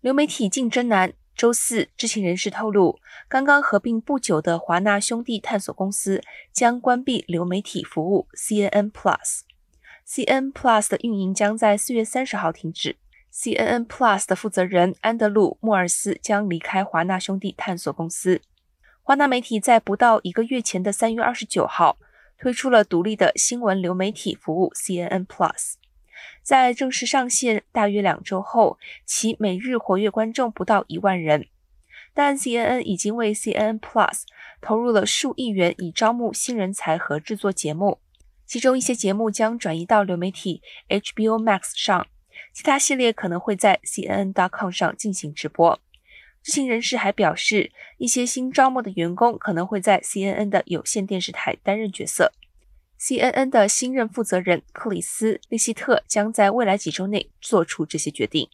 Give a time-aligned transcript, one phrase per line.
[0.00, 1.12] 流媒体竞争难。
[1.36, 9.40] 周四，知情人士透露，刚刚合并不久的华纳兄弟探索公司将关闭流媒体服务 CNN Plus。
[10.06, 12.96] CNN Plus 的运营将在四月三十号停止。
[13.32, 18.40] CNN Plus 的负责人安德鲁·莫尔斯将离开华纳兄弟探索公司。
[19.02, 21.98] 华纳媒体在不到一个月前的三月二十九号
[22.38, 25.74] 推出了独立的新闻流媒体服务 CNN Plus。
[26.42, 31.46] 在正式上线大约两周后，其每日活跃观众不到一万人。
[32.12, 34.22] 但 CNN 已经为 CNN Plus
[34.60, 37.98] 投入了数亿元，以招募新人才和制作节目。
[38.44, 42.08] 其中一些节目将转移到流媒体 HBO Max 上，
[42.52, 45.80] 其他系列可能会在 CNN.com 上进行直播。
[46.42, 52.32] 知情人士还表示，一些新招募的员工可能会在 CNN 的有线电视台担任角色。
[53.00, 58.50] CNN 的新任负责人克里斯·利希特将在未来几周内做出这些决定。